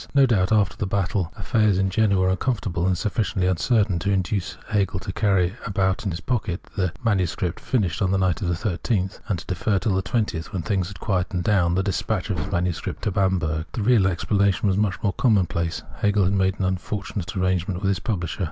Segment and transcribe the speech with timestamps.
[0.15, 4.57] No doubt, after the battle, kfiffairs in Jena were uncomfortable, and sufficiently funcertain to induce
[4.69, 7.35] Hegel to carry about in his pocket the MS.
[7.59, 10.87] finished on the night of the 13th, and to defer till the 20th, when things
[10.87, 12.81] had quieted down, the despatch of his MS.
[13.01, 13.67] to Bamberg.
[13.73, 15.83] The real explanation was much more commonplace.
[15.97, 18.39] Hegel had made an unfortunate arrangement with his publisher.